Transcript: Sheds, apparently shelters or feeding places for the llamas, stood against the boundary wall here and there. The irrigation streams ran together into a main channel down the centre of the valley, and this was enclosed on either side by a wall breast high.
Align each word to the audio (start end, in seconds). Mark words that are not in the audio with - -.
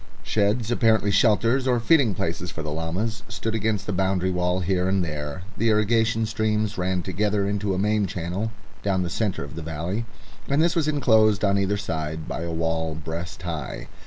Sheds, 0.23 0.71
apparently 0.71 1.11
shelters 1.11 1.67
or 1.67 1.79
feeding 1.79 2.15
places 2.15 2.49
for 2.49 2.63
the 2.63 2.71
llamas, 2.71 3.21
stood 3.29 3.53
against 3.53 3.85
the 3.85 3.93
boundary 3.93 4.31
wall 4.31 4.61
here 4.61 4.89
and 4.89 5.05
there. 5.05 5.43
The 5.59 5.69
irrigation 5.69 6.25
streams 6.25 6.75
ran 6.75 7.03
together 7.03 7.47
into 7.47 7.75
a 7.75 7.77
main 7.77 8.07
channel 8.07 8.51
down 8.81 9.03
the 9.03 9.11
centre 9.11 9.43
of 9.43 9.53
the 9.53 9.61
valley, 9.61 10.07
and 10.47 10.59
this 10.59 10.75
was 10.75 10.87
enclosed 10.87 11.45
on 11.45 11.59
either 11.59 11.77
side 11.77 12.27
by 12.27 12.41
a 12.41 12.51
wall 12.51 12.95
breast 12.95 13.43
high. 13.43 13.89